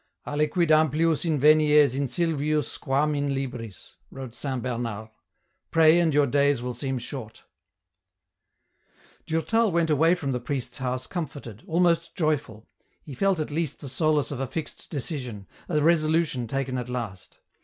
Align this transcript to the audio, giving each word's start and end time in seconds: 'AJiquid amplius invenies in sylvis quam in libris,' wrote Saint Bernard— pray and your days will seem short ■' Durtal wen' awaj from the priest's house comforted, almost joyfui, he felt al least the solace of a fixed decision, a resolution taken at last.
'AJiquid 0.27 0.71
amplius 0.71 1.25
invenies 1.25 1.93
in 1.93 2.07
sylvis 2.07 2.79
quam 2.79 3.13
in 3.13 3.35
libris,' 3.35 3.97
wrote 4.09 4.33
Saint 4.33 4.63
Bernard— 4.63 5.09
pray 5.75 5.99
and 5.99 6.11
your 6.11 6.25
days 6.25 6.59
will 6.59 6.73
seem 6.73 6.97
short 6.97 7.43
■' 9.25 9.25
Durtal 9.27 9.71
wen' 9.71 9.85
awaj 9.85 10.17
from 10.17 10.31
the 10.31 10.39
priest's 10.39 10.79
house 10.79 11.05
comforted, 11.05 11.63
almost 11.67 12.15
joyfui, 12.15 12.65
he 13.03 13.13
felt 13.13 13.37
al 13.39 13.45
least 13.45 13.79
the 13.79 13.87
solace 13.89 14.31
of 14.31 14.39
a 14.39 14.47
fixed 14.47 14.89
decision, 14.89 15.45
a 15.69 15.79
resolution 15.83 16.47
taken 16.47 16.79
at 16.79 16.89
last. 16.89 17.37